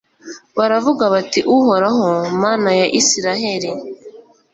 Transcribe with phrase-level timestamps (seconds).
[0.57, 2.05] baravuga bati uhoraho,
[2.41, 3.69] mana ya israheli